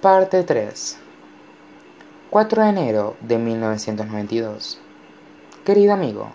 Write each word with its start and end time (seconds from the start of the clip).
Parte 0.00 0.44
3 0.44 0.96
4 2.30 2.62
de 2.62 2.68
enero 2.70 3.16
de 3.20 3.36
1992 3.36 4.80
Querido 5.62 5.92
amigo, 5.92 6.32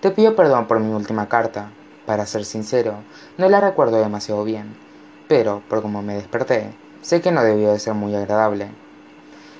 te 0.00 0.12
pido 0.12 0.36
perdón 0.36 0.68
por 0.68 0.78
mi 0.78 0.94
última 0.94 1.28
carta. 1.28 1.72
Para 2.06 2.24
ser 2.24 2.44
sincero, 2.44 2.94
no 3.36 3.48
la 3.48 3.60
recuerdo 3.60 3.96
demasiado 3.96 4.44
bien, 4.44 4.76
pero 5.26 5.60
por 5.68 5.82
como 5.82 6.02
me 6.02 6.14
desperté, 6.14 6.72
sé 7.02 7.20
que 7.20 7.32
no 7.32 7.42
debió 7.42 7.72
de 7.72 7.80
ser 7.80 7.94
muy 7.94 8.14
agradable. 8.14 8.68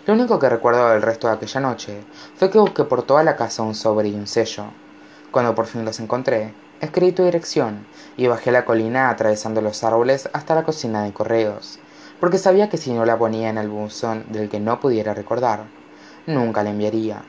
Lo 0.07 0.15
único 0.15 0.39
que 0.39 0.49
recuerdo 0.49 0.91
del 0.91 1.03
resto 1.03 1.27
de 1.27 1.35
aquella 1.35 1.61
noche 1.61 2.05
fue 2.37 2.51
que 2.51 2.61
busqué 2.61 2.85
por 2.85 3.03
toda 3.03 3.25
la 3.25 3.35
casa 3.35 3.65
un 3.65 3.75
sobre 3.75 4.11
y 4.11 4.15
un 4.15 4.29
sello. 4.29 4.67
Cuando 5.33 5.57
por 5.57 5.67
fin 5.67 5.85
los 5.85 5.99
encontré, 5.99 6.55
escribí 6.81 7.11
tu 7.11 7.25
dirección 7.25 7.85
y 8.17 8.29
bajé 8.29 8.53
la 8.53 8.65
colina 8.65 9.11
atravesando 9.11 9.61
los 9.61 9.83
árboles 9.83 10.31
hasta 10.33 10.55
la 10.55 10.63
cocina 10.63 11.03
de 11.03 11.13
correos, 11.13 11.81
porque 12.21 12.39
sabía 12.39 12.69
que 12.69 12.77
si 12.77 12.93
no 12.93 13.05
la 13.05 13.19
ponía 13.19 13.51
en 13.51 13.59
el 13.59 13.69
buzón 13.69 14.25
del 14.29 14.49
que 14.49 14.61
no 14.61 14.81
pudiera 14.81 15.15
recordar, 15.15 15.65
nunca 16.27 16.63
la 16.63 16.71
enviaría. 16.71 17.23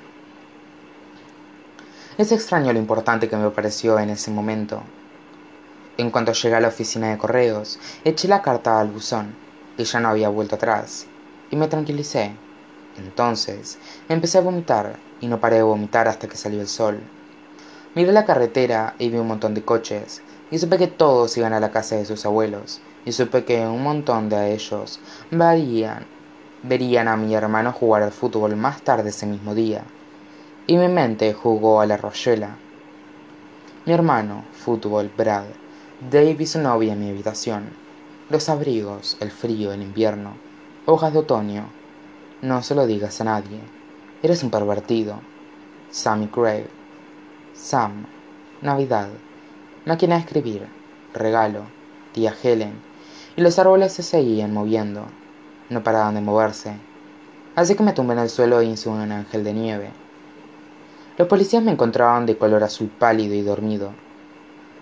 Es 2.18 2.32
extraño 2.32 2.72
lo 2.72 2.80
importante 2.80 3.28
que 3.28 3.36
me 3.36 3.50
pareció 3.50 4.00
en 4.00 4.10
ese 4.10 4.32
momento. 4.32 4.82
En 5.98 6.12
cuanto 6.12 6.32
llegué 6.32 6.56
a 6.56 6.62
la 6.62 6.70
oficina 6.70 7.10
de 7.10 7.18
correos, 7.18 7.80
eché 8.04 8.28
la 8.28 8.42
carta 8.42 8.80
al 8.80 8.90
buzón, 8.90 9.36
y 9.78 9.84
ya 9.84 10.00
no 10.00 10.10
había 10.10 10.30
vuelto 10.30 10.56
atrás, 10.56 11.08
y 11.52 11.56
me 11.56 11.68
tranquilicé. 11.68 12.32
Entonces 12.98 13.78
empecé 14.08 14.38
a 14.38 14.42
vomitar, 14.42 14.98
y 15.20 15.28
no 15.28 15.40
paré 15.40 15.58
de 15.58 15.64
vomitar 15.64 16.08
hasta 16.08 16.28
que 16.28 16.38
salió 16.38 16.62
el 16.62 16.68
sol. 16.68 17.00
Miré 17.96 18.12
la 18.12 18.26
carretera 18.26 18.96
y 18.98 19.10
vi 19.10 19.18
un 19.18 19.28
montón 19.28 19.54
de 19.54 19.64
coches, 19.64 20.22
y 20.52 20.60
supe 20.60 20.78
que 20.78 20.88
todos 20.88 21.38
iban 21.38 21.54
a 21.54 21.60
la 21.60 21.72
casa 21.72 21.96
de 21.96 22.06
sus 22.06 22.26
abuelos, 22.26 22.82
y 23.06 23.12
supe 23.12 23.46
que 23.46 23.66
un 23.66 23.84
montón 23.84 24.30
de 24.30 24.54
ellos 24.54 25.00
verían, 25.32 26.06
verían 26.64 27.08
a 27.08 27.16
mi 27.16 27.36
hermano 27.36 27.72
jugar 27.72 28.04
al 28.04 28.12
fútbol 28.12 28.56
más 28.56 28.82
tarde 28.82 29.10
ese 29.10 29.28
mismo 29.28 29.54
día. 29.54 29.84
Y 30.68 30.78
mi 30.78 30.88
mente 30.88 31.34
jugó 31.34 31.80
a 31.80 31.86
la 31.86 31.98
royela. 31.98 32.58
Mi 33.86 33.94
hermano, 33.94 34.44
fútbol, 34.52 35.12
Brad, 35.16 35.46
Dave 36.10 36.38
y 36.40 36.46
su 36.48 36.60
novia 36.60 36.94
en 36.94 37.00
mi 37.00 37.10
habitación. 37.10 37.70
Los 38.30 38.50
abrigos, 38.50 39.18
el 39.20 39.30
frío, 39.30 39.72
el 39.72 39.84
invierno, 39.84 40.34
hojas 40.88 41.14
de 41.14 41.20
otoño. 41.20 41.70
No 42.42 42.64
se 42.64 42.74
lo 42.74 42.88
digas 42.88 43.22
a 43.22 43.26
nadie. 43.26 43.60
Eres 44.24 44.42
un 44.42 44.50
pervertido. 44.50 45.20
Sammy 45.92 46.28
Craig. 46.28 46.66
Sam. 47.54 48.08
Navidad. 48.62 49.10
Máquina 49.86 50.16
de 50.16 50.22
escribir. 50.22 50.68
Regalo. 51.14 51.62
Tía 52.12 52.34
Helen. 52.42 52.74
Y 53.36 53.42
los 53.42 53.60
árboles 53.60 53.94
se 53.94 54.04
seguían 54.04 54.54
moviendo. 54.54 55.06
No 55.70 55.84
paraban 55.84 56.16
de 56.16 56.22
moverse. 56.22 56.74
Así 57.56 57.76
que 57.76 57.84
me 57.84 57.94
tumbé 57.94 58.14
en 58.14 58.20
el 58.20 58.30
suelo 58.30 58.60
e 58.60 58.66
hice 58.66 58.90
un 58.90 59.12
ángel 59.12 59.44
de 59.44 59.54
nieve. 59.54 59.90
Los 61.18 61.28
policías 61.28 61.64
me 61.64 61.72
encontraban 61.72 62.26
de 62.26 62.38
color 62.38 62.64
azul 62.64 62.90
pálido 62.90 63.34
y 63.36 63.42
dormido 63.42 63.92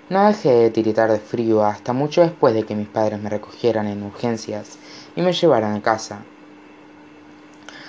no 0.10 0.28
dejé 0.28 0.52
de 0.52 0.70
tiritar 0.70 1.10
de 1.12 1.18
frío 1.18 1.66
hasta 1.66 1.94
mucho 1.94 2.22
después 2.22 2.54
de 2.54 2.64
que 2.64 2.76
mis 2.76 2.88
padres 2.88 3.20
me 3.20 3.30
recogieran 3.30 3.88
en 3.88 4.04
urgencias 4.04 4.78
y 5.16 5.22
me 5.22 5.32
llevaran 5.32 5.76
a 5.76 5.82
casa. 5.82 6.20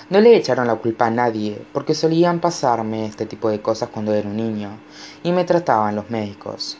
No 0.08 0.20
le 0.20 0.36
echaron 0.36 0.68
la 0.68 0.76
culpa 0.76 1.06
a 1.06 1.10
nadie, 1.10 1.60
porque 1.72 1.92
solían 1.92 2.38
pasarme 2.38 3.04
este 3.04 3.26
tipo 3.26 3.50
de 3.50 3.60
cosas 3.60 3.88
cuando 3.88 4.14
era 4.14 4.28
un 4.28 4.36
niño, 4.36 4.70
y 5.22 5.32
me 5.32 5.44
trataban 5.44 5.96
los 5.96 6.08
médicos. 6.08 6.78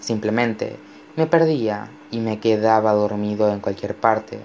Simplemente 0.00 0.76
me 1.16 1.26
perdía 1.26 1.90
y 2.10 2.18
me 2.18 2.38
quedaba 2.38 2.92
dormido 2.92 3.50
en 3.52 3.60
cualquier 3.60 3.94
parte. 3.94 4.38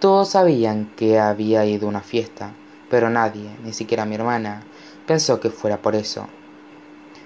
Todos 0.00 0.30
sabían 0.30 0.90
que 0.96 1.18
había 1.18 1.64
ido 1.64 1.86
a 1.86 1.90
una 1.90 2.00
fiesta, 2.00 2.52
pero 2.90 3.08
nadie, 3.08 3.50
ni 3.64 3.72
siquiera 3.72 4.04
mi 4.04 4.16
hermana, 4.16 4.62
pensó 5.06 5.40
que 5.40 5.50
fuera 5.50 5.78
por 5.78 5.94
eso. 5.94 6.26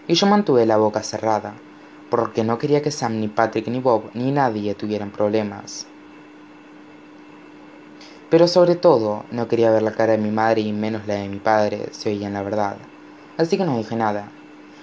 Y 0.06 0.14
yo 0.14 0.26
mantuve 0.26 0.66
la 0.66 0.76
boca 0.76 1.02
cerrada, 1.02 1.54
porque 2.10 2.44
no 2.44 2.58
quería 2.58 2.82
que 2.82 2.90
Sam, 2.90 3.18
ni 3.18 3.28
Patrick, 3.28 3.66
ni 3.68 3.80
Bob, 3.80 4.10
ni 4.14 4.30
nadie 4.30 4.74
tuvieran 4.74 5.10
problemas. 5.10 5.86
Pero 8.30 8.48
sobre 8.48 8.74
todo, 8.74 9.24
no 9.30 9.48
quería 9.48 9.70
ver 9.70 9.82
la 9.82 9.92
cara 9.92 10.12
de 10.12 10.18
mi 10.18 10.30
madre 10.30 10.60
y 10.60 10.72
menos 10.72 11.06
la 11.06 11.14
de 11.14 11.28
mi 11.28 11.38
padre 11.38 11.88
si 11.92 12.08
oían 12.08 12.32
la 12.32 12.42
verdad. 12.42 12.76
Así 13.36 13.56
que 13.56 13.64
no 13.64 13.76
dije 13.76 13.96
nada. 13.96 14.28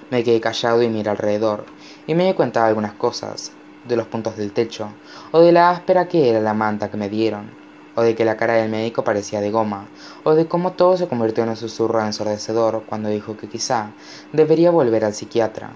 Me 0.09 0.23
quedé 0.23 0.39
callado 0.41 0.81
y 0.81 0.89
miré 0.89 1.09
alrededor, 1.09 1.65
y 2.07 2.15
me 2.15 2.25
di 2.25 2.33
cuenta 2.33 2.65
algunas 2.65 2.93
cosas, 2.93 3.51
de 3.87 3.95
los 3.95 4.07
puntos 4.07 4.37
del 4.37 4.51
techo, 4.51 4.89
o 5.31 5.39
de 5.39 5.51
la 5.51 5.69
áspera 5.69 6.07
que 6.07 6.29
era 6.29 6.39
la 6.39 6.53
manta 6.53 6.89
que 6.89 6.97
me 6.97 7.09
dieron, 7.09 7.51
o 7.95 8.01
de 8.01 8.15
que 8.15 8.25
la 8.25 8.37
cara 8.37 8.55
del 8.55 8.69
médico 8.69 9.03
parecía 9.03 9.41
de 9.41 9.51
goma, 9.51 9.87
o 10.23 10.35
de 10.35 10.47
cómo 10.47 10.73
todo 10.73 10.97
se 10.97 11.07
convirtió 11.07 11.43
en 11.43 11.51
un 11.51 11.55
susurro 11.55 12.03
ensordecedor 12.03 12.83
cuando 12.87 13.09
dijo 13.09 13.37
que 13.37 13.47
quizá 13.47 13.91
debería 14.31 14.71
volver 14.71 15.05
al 15.05 15.13
psiquiatra. 15.13 15.71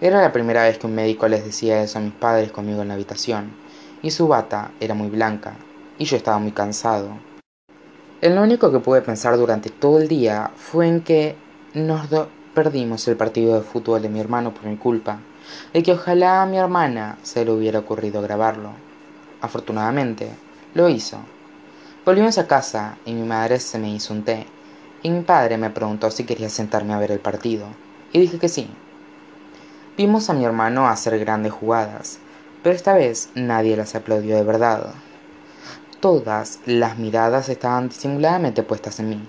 Era 0.00 0.22
la 0.22 0.32
primera 0.32 0.62
vez 0.62 0.78
que 0.78 0.86
un 0.86 0.94
médico 0.94 1.28
les 1.28 1.44
decía 1.44 1.82
eso 1.82 1.98
a 1.98 2.02
mis 2.02 2.12
padres 2.12 2.52
conmigo 2.52 2.82
en 2.82 2.88
la 2.88 2.94
habitación, 2.94 3.52
y 4.02 4.10
su 4.10 4.28
bata 4.28 4.70
era 4.80 4.94
muy 4.94 5.08
blanca, 5.08 5.54
y 5.98 6.04
yo 6.04 6.16
estaba 6.16 6.38
muy 6.38 6.52
cansado. 6.52 7.10
El 8.20 8.38
único 8.38 8.72
que 8.72 8.80
pude 8.80 9.02
pensar 9.02 9.36
durante 9.36 9.70
todo 9.70 9.98
el 9.98 10.08
día 10.08 10.50
fue 10.56 10.88
en 10.88 11.02
que 11.02 11.36
nos 11.74 12.08
perdimos 12.58 13.06
el 13.06 13.16
partido 13.16 13.54
de 13.54 13.62
fútbol 13.62 14.02
de 14.02 14.08
mi 14.08 14.18
hermano 14.18 14.52
por 14.52 14.64
mi 14.64 14.76
culpa, 14.76 15.20
y 15.72 15.84
que 15.84 15.92
ojalá 15.92 16.42
a 16.42 16.46
mi 16.46 16.58
hermana 16.58 17.16
se 17.22 17.44
le 17.44 17.52
hubiera 17.52 17.78
ocurrido 17.78 18.20
grabarlo. 18.20 18.72
Afortunadamente, 19.40 20.28
lo 20.74 20.88
hizo. 20.88 21.18
Volvimos 22.04 22.36
a 22.36 22.48
casa 22.48 22.96
y 23.04 23.12
mi 23.12 23.22
madre 23.22 23.60
se 23.60 23.78
me 23.78 23.88
hizo 23.90 24.12
un 24.12 24.24
té, 24.24 24.44
y 25.04 25.10
mi 25.10 25.20
padre 25.20 25.56
me 25.56 25.70
preguntó 25.70 26.10
si 26.10 26.24
quería 26.24 26.50
sentarme 26.50 26.94
a 26.94 26.98
ver 26.98 27.12
el 27.12 27.20
partido, 27.20 27.68
y 28.12 28.18
dije 28.18 28.40
que 28.40 28.48
sí. 28.48 28.68
Vimos 29.96 30.28
a 30.28 30.34
mi 30.34 30.44
hermano 30.44 30.88
hacer 30.88 31.16
grandes 31.20 31.52
jugadas, 31.52 32.18
pero 32.64 32.74
esta 32.74 32.92
vez 32.92 33.28
nadie 33.36 33.76
las 33.76 33.94
aplaudió 33.94 34.34
de 34.34 34.42
verdad. 34.42 34.94
Todas 36.00 36.58
las 36.66 36.98
miradas 36.98 37.48
estaban 37.50 37.88
disimuladamente 37.88 38.64
puestas 38.64 38.98
en 38.98 39.10
mí, 39.10 39.28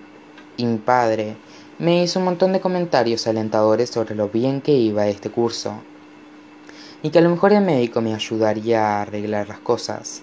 y 0.58 0.66
mi 0.66 0.80
padre 0.80 1.36
me 1.80 2.04
hizo 2.04 2.20
un 2.20 2.26
montón 2.26 2.52
de 2.52 2.60
comentarios 2.60 3.26
alentadores 3.26 3.90
sobre 3.90 4.14
lo 4.14 4.28
bien 4.28 4.60
que 4.60 4.74
iba 4.74 5.08
este 5.08 5.30
curso, 5.30 5.76
y 7.02 7.10
que 7.10 7.20
a 7.20 7.22
lo 7.22 7.30
mejor 7.30 7.54
el 7.54 7.64
médico 7.64 8.02
me 8.02 8.14
ayudaría 8.14 8.86
a 8.86 9.02
arreglar 9.04 9.48
las 9.48 9.60
cosas. 9.60 10.22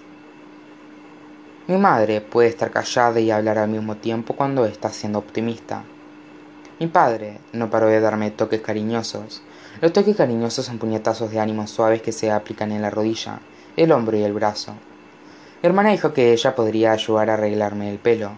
Mi 1.67 1.79
madre 1.79 2.21
puede 2.21 2.51
estar 2.51 2.71
callada 2.71 3.19
y 3.21 3.31
hablar 3.31 3.57
al 3.57 3.71
mismo 3.71 3.97
tiempo 3.97 4.35
cuando 4.35 4.67
está 4.67 4.91
siendo 4.91 5.19
optimista. 5.19 5.83
Mi 6.79 6.89
padre 6.89 7.39
no 7.55 7.71
paró 7.71 7.89
de 7.89 8.01
darme 8.01 8.31
toques 8.31 8.61
cariñosos, 8.61 9.43
los 9.81 9.95
toques 9.95 10.15
cariñosos 10.15 10.67
son 10.67 10.79
puñetazos 10.79 11.31
de 11.31 11.41
ánimo 11.41 11.67
suaves 11.67 12.03
que 12.03 12.13
se 12.13 12.31
aplican 12.31 12.71
en 12.71 12.83
la 12.83 12.91
rodilla, 12.91 13.41
el 13.79 13.93
hombro 13.93 14.19
y 14.19 14.23
el 14.23 14.35
brazo. 14.35 14.73
Mi 15.63 15.69
hermana 15.69 15.91
dijo 15.91 16.13
que 16.13 16.35
ella 16.35 16.55
podría 16.55 16.93
ayudar 16.93 17.31
a 17.31 17.35
arreglarme 17.35 17.91
el 17.91 17.99
pelo. 17.99 18.33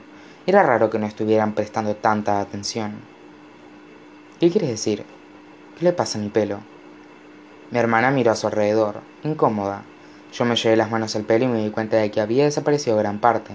Era 0.49 0.63
raro 0.63 0.89
que 0.89 0.99
no 0.99 1.07
estuvieran 1.07 1.53
prestando 1.53 1.95
tanta 1.95 2.41
atención. 2.41 3.03
¿Qué 4.41 4.51
quieres 4.51 4.71
decir? 4.71 5.05
¿Qué 5.79 5.85
le 5.85 5.93
pasa 5.93 6.19
a 6.19 6.23
mi 6.23 6.31
pelo? 6.31 6.61
Mi 7.71 7.79
hermana 7.79 8.11
miró 8.11 8.31
a 8.31 8.35
su 8.35 8.47
alrededor, 8.47 9.03
incómoda. 9.25 9.83
Yo 10.33 10.47
me 10.47 10.57
llevé 10.57 10.75
las 10.75 10.91
manos 10.91 11.15
al 11.17 11.25
pelo 11.25 11.45
y 11.45 11.49
me 11.49 11.63
di 11.63 11.69
cuenta 11.69 11.99
de 11.99 12.11
que 12.11 12.23
había 12.23 12.45
desaparecido 12.45 12.97
gran 12.97 13.19
parte. 13.19 13.53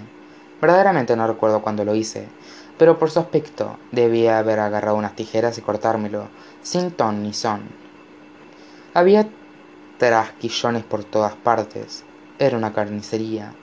Verdaderamente 0.61 1.15
no 1.15 1.25
recuerdo 1.25 1.63
cuándo 1.63 1.83
lo 1.83 1.95
hice, 1.95 2.27
pero 2.77 2.99
por 2.99 3.09
su 3.09 3.19
aspecto 3.19 3.79
debía 3.91 4.37
haber 4.37 4.59
agarrado 4.59 4.95
unas 4.95 5.15
tijeras 5.15 5.57
y 5.57 5.61
cortármelo, 5.61 6.27
sin 6.61 6.91
ton 6.91 7.23
ni 7.23 7.33
son. 7.33 7.63
Había 8.93 9.27
trasquillones 9.97 10.83
por 10.83 11.03
todas 11.03 11.33
partes. 11.33 12.03
Era 12.37 12.55
una 12.55 12.71
carnicería. 12.71 13.55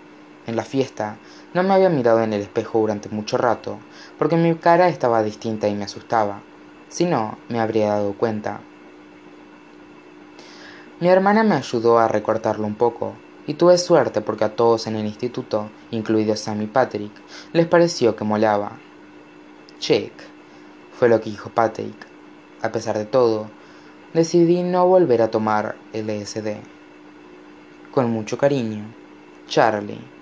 En 0.48 0.56
la 0.56 0.64
fiesta 0.64 1.16
no 1.52 1.62
me 1.62 1.74
había 1.74 1.88
mirado 1.88 2.22
en 2.22 2.32
el 2.32 2.42
espejo 2.42 2.78
durante 2.78 3.08
mucho 3.08 3.36
rato, 3.36 3.78
porque 4.18 4.36
mi 4.36 4.54
cara 4.54 4.88
estaba 4.88 5.22
distinta 5.22 5.68
y 5.68 5.74
me 5.74 5.84
asustaba. 5.84 6.40
Si 6.88 7.06
no, 7.06 7.38
me 7.48 7.60
habría 7.60 7.88
dado 7.88 8.12
cuenta. 8.12 8.60
Mi 11.00 11.08
hermana 11.08 11.42
me 11.42 11.54
ayudó 11.54 11.98
a 11.98 12.08
recortarlo 12.08 12.66
un 12.66 12.74
poco, 12.74 13.14
y 13.46 13.54
tuve 13.54 13.78
suerte 13.78 14.20
porque 14.20 14.44
a 14.44 14.54
todos 14.54 14.86
en 14.86 14.96
el 14.96 15.06
instituto, 15.06 15.70
incluido 15.90 16.36
Sam 16.36 16.62
y 16.62 16.66
Patrick, 16.66 17.12
les 17.52 17.66
pareció 17.66 18.14
que 18.14 18.24
molaba. 18.24 18.72
Chick, 19.78 20.12
fue 20.92 21.08
lo 21.08 21.20
que 21.20 21.30
dijo 21.30 21.50
Patrick. 21.50 22.06
A 22.62 22.70
pesar 22.70 22.98
de 22.98 23.06
todo, 23.06 23.46
decidí 24.12 24.62
no 24.62 24.86
volver 24.86 25.22
a 25.22 25.30
tomar 25.30 25.74
LSD. 25.94 26.58
Con 27.90 28.10
mucho 28.10 28.36
cariño, 28.38 28.84
Charlie. 29.48 30.19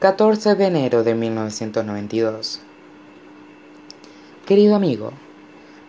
...14 0.00 0.54
de 0.54 0.66
enero 0.66 1.02
de 1.02 1.16
1992... 1.16 2.60
Querido 4.46 4.76
amigo, 4.76 5.10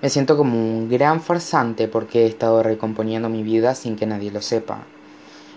Me 0.01 0.09
siento 0.09 0.35
como 0.35 0.57
un 0.57 0.89
gran 0.89 1.21
farsante 1.21 1.88
porque 1.88 2.23
he 2.23 2.25
estado 2.25 2.63
recomponiendo 2.63 3.29
mi 3.29 3.44
vida 3.44 3.75
sin 3.75 3.95
que 3.95 4.07
nadie 4.07 4.31
lo 4.31 4.41
sepa. 4.41 4.79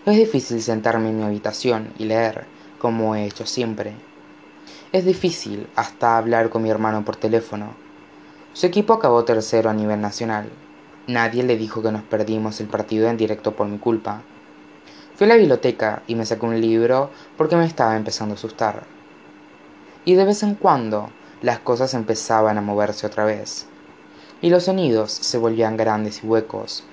Es 0.05 0.19
difícil 0.19 0.61
sentarme 0.61 1.09
en 1.09 1.17
mi 1.17 1.23
habitación 1.23 1.95
y 1.99 2.05
leer, 2.05 2.45
como 2.79 3.17
he 3.17 3.25
hecho 3.25 3.47
siempre. 3.47 3.95
Es 4.93 5.07
difícil 5.07 5.67
hasta 5.75 6.19
hablar 6.19 6.51
con 6.51 6.63
mi 6.63 6.69
hermano 6.69 7.07
por 7.07 7.17
teléfono. 7.17 7.73
Su 8.53 8.67
equipo 8.67 8.93
acabó 8.93 9.25
tercero 9.25 9.71
a 9.71 9.75
nivel 9.75 10.03
nacional. 10.03 10.51
Nadie 11.07 11.43
le 11.43 11.57
dijo 11.57 11.81
que 11.83 11.91
nos 11.91 12.03
perdimos 12.03 12.61
el 12.61 12.67
partido 12.67 13.09
en 13.09 13.17
directo 13.17 13.57
por 13.57 13.67
mi 13.67 13.79
culpa. 13.79 14.21
Fui 15.15 15.27
a 15.27 15.29
la 15.29 15.37
biblioteca 15.37 16.03
y 16.07 16.15
me 16.15 16.25
saqué 16.25 16.47
un 16.47 16.61
libro 16.61 17.11
porque 17.37 17.57
me 17.57 17.67
estaba 17.67 17.97
empezando 17.97 18.35
a 18.35 18.39
asustar. 18.39 18.85
Y 20.07 20.15
de 20.15 20.25
vez 20.25 20.43
en 20.43 20.55
cuando 20.55 21.11
las 21.43 21.59
cosas 21.59 21.93
empezaban 21.93 22.57
a 22.57 22.63
moverse 22.63 23.07
otra 23.07 23.25
vez. 23.25 23.67
Y 24.41 24.49
los 24.49 24.65
sonidos 24.65 25.13
se 25.13 25.37
volvían 25.39 25.77
grandes 25.77 26.25
y 26.25 26.27
huecos, 26.27 26.85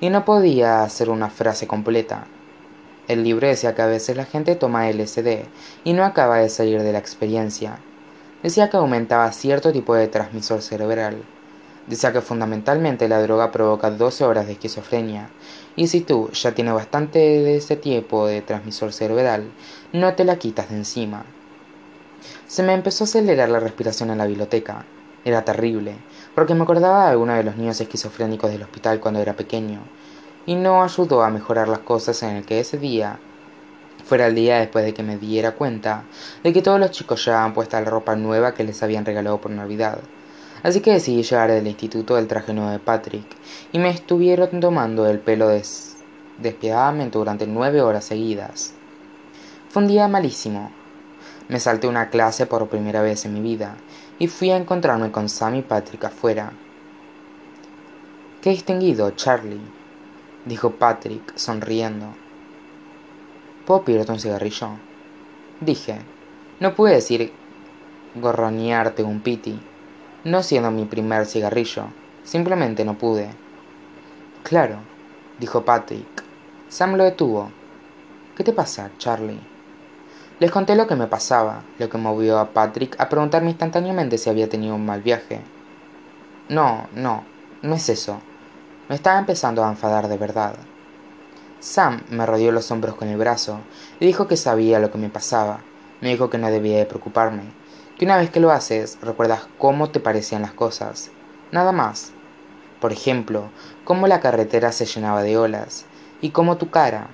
y 0.00 0.10
no 0.10 0.24
podía 0.24 0.82
hacer 0.82 1.08
una 1.08 1.30
frase 1.30 1.66
completa. 1.68 2.26
El 3.06 3.22
libro 3.22 3.46
decía 3.46 3.74
que 3.74 3.82
a 3.82 3.86
veces 3.86 4.16
la 4.16 4.24
gente 4.24 4.56
toma 4.56 4.90
LSD 4.90 5.44
y 5.84 5.92
no 5.92 6.04
acaba 6.04 6.38
de 6.38 6.50
salir 6.50 6.82
de 6.82 6.92
la 6.92 6.98
experiencia. 6.98 7.78
Decía 8.42 8.70
que 8.70 8.76
aumentaba 8.76 9.32
cierto 9.32 9.72
tipo 9.72 9.94
de 9.94 10.08
transmisor 10.08 10.62
cerebral. 10.62 11.22
Decía 11.86 12.12
que 12.12 12.20
fundamentalmente 12.20 13.08
la 13.08 13.22
droga 13.22 13.50
provoca 13.50 13.90
12 13.90 14.24
horas 14.24 14.46
de 14.46 14.52
esquizofrenia 14.52 15.30
y 15.78 15.86
si 15.86 16.00
tú 16.00 16.28
ya 16.32 16.56
tienes 16.56 16.74
bastante 16.74 17.20
de 17.20 17.56
ese 17.56 17.76
tipo 17.76 18.26
de 18.26 18.42
transmisor 18.42 18.92
cerebral, 18.92 19.52
no 19.92 20.12
te 20.14 20.24
la 20.24 20.36
quitas 20.36 20.70
de 20.70 20.76
encima. 20.76 21.24
Se 22.48 22.64
me 22.64 22.74
empezó 22.74 23.04
a 23.04 23.06
acelerar 23.06 23.48
la 23.48 23.60
respiración 23.60 24.10
en 24.10 24.18
la 24.18 24.26
biblioteca. 24.26 24.84
Era 25.24 25.44
terrible, 25.44 25.94
porque 26.34 26.56
me 26.56 26.64
acordaba 26.64 27.04
de 27.04 27.10
alguno 27.12 27.34
de 27.34 27.44
los 27.44 27.56
niños 27.56 27.80
esquizofrénicos 27.80 28.50
del 28.50 28.64
hospital 28.64 28.98
cuando 28.98 29.20
era 29.20 29.36
pequeño, 29.36 29.78
y 30.46 30.56
no 30.56 30.82
ayudó 30.82 31.22
a 31.22 31.30
mejorar 31.30 31.68
las 31.68 31.80
cosas 31.80 32.24
en 32.24 32.30
el 32.30 32.44
que 32.44 32.58
ese 32.58 32.78
día 32.78 33.20
fuera 34.04 34.26
el 34.26 34.34
día 34.34 34.58
después 34.58 34.84
de 34.84 34.94
que 34.94 35.04
me 35.04 35.16
diera 35.16 35.52
cuenta 35.52 36.02
de 36.42 36.52
que 36.52 36.62
todos 36.62 36.80
los 36.80 36.90
chicos 36.90 37.24
llevaban 37.24 37.54
puesta 37.54 37.80
la 37.80 37.88
ropa 37.88 38.16
nueva 38.16 38.52
que 38.52 38.64
les 38.64 38.82
habían 38.82 39.04
regalado 39.04 39.40
por 39.40 39.52
Navidad. 39.52 40.00
Así 40.62 40.80
que 40.80 40.92
decidí 40.92 41.22
llevar 41.22 41.50
del 41.50 41.66
instituto 41.66 42.18
el 42.18 42.26
traje 42.26 42.52
nuevo 42.52 42.70
de 42.70 42.80
Patrick, 42.80 43.26
y 43.72 43.78
me 43.78 43.90
estuvieron 43.90 44.60
tomando 44.60 45.06
el 45.06 45.20
pelo 45.20 45.48
despiadadamente 46.38 47.18
durante 47.18 47.46
nueve 47.46 47.80
horas 47.80 48.04
seguidas. 48.04 48.74
Fue 49.68 49.82
un 49.82 49.88
día 49.88 50.08
malísimo. 50.08 50.72
Me 51.48 51.60
salté 51.60 51.86
una 51.86 52.10
clase 52.10 52.46
por 52.46 52.68
primera 52.68 53.02
vez 53.02 53.24
en 53.24 53.34
mi 53.34 53.40
vida, 53.40 53.76
y 54.18 54.26
fui 54.26 54.50
a 54.50 54.56
encontrarme 54.56 55.12
con 55.12 55.28
Sam 55.28 55.56
y 55.56 55.62
Patrick 55.62 56.04
afuera. 56.04 56.52
Qué 58.42 58.50
distinguido, 58.50 59.10
Charlie, 59.12 59.60
dijo 60.44 60.70
Patrick, 60.72 61.36
sonriendo. 61.36 62.06
¿Puedo 63.64 63.82
pedirte 63.82 64.12
un 64.12 64.20
cigarrillo? 64.20 64.70
Dije. 65.60 65.98
No 66.58 66.74
pude 66.74 66.94
decir 66.94 67.32
gorronearte 68.16 69.04
un 69.04 69.20
piti 69.20 69.60
no 70.24 70.42
siendo 70.42 70.70
mi 70.70 70.84
primer 70.84 71.26
cigarrillo. 71.26 71.84
Simplemente 72.24 72.84
no 72.84 72.98
pude. 72.98 73.30
Claro, 74.42 74.78
dijo 75.38 75.64
Patrick. 75.64 76.24
Sam 76.68 76.96
lo 76.96 77.04
detuvo. 77.04 77.50
¿Qué 78.36 78.44
te 78.44 78.52
pasa, 78.52 78.90
Charlie? 78.98 79.40
Les 80.40 80.50
conté 80.50 80.76
lo 80.76 80.86
que 80.86 80.94
me 80.94 81.06
pasaba, 81.06 81.62
lo 81.78 81.88
que 81.88 81.98
movió 81.98 82.38
a 82.38 82.50
Patrick 82.50 82.94
a 83.00 83.08
preguntarme 83.08 83.50
instantáneamente 83.50 84.18
si 84.18 84.30
había 84.30 84.48
tenido 84.48 84.74
un 84.74 84.86
mal 84.86 85.02
viaje. 85.02 85.40
No, 86.48 86.86
no, 86.94 87.24
no 87.62 87.74
es 87.74 87.88
eso. 87.88 88.20
Me 88.88 88.94
estaba 88.94 89.18
empezando 89.18 89.64
a 89.64 89.68
enfadar 89.68 90.08
de 90.08 90.16
verdad. 90.16 90.54
Sam 91.60 92.02
me 92.10 92.24
rodeó 92.24 92.52
los 92.52 92.70
hombros 92.70 92.94
con 92.94 93.08
el 93.08 93.16
brazo 93.16 93.60
y 93.98 94.06
dijo 94.06 94.28
que 94.28 94.36
sabía 94.36 94.78
lo 94.78 94.92
que 94.92 94.98
me 94.98 95.10
pasaba. 95.10 95.60
Me 96.00 96.10
dijo 96.10 96.30
que 96.30 96.38
no 96.38 96.50
debía 96.50 96.78
de 96.78 96.86
preocuparme, 96.86 97.42
que 97.98 98.04
una 98.04 98.16
vez 98.16 98.30
que 98.30 98.38
lo 98.38 98.52
haces 98.52 98.96
recuerdas 99.02 99.48
cómo 99.58 99.90
te 99.90 99.98
parecían 99.98 100.42
las 100.42 100.52
cosas, 100.52 101.10
nada 101.50 101.72
más. 101.72 102.12
Por 102.80 102.92
ejemplo, 102.92 103.50
cómo 103.82 104.06
la 104.06 104.20
carretera 104.20 104.70
se 104.70 104.86
llenaba 104.86 105.24
de 105.24 105.36
olas 105.36 105.84
y 106.20 106.30
cómo 106.30 106.58
tu 106.58 106.70
cara 106.70 107.08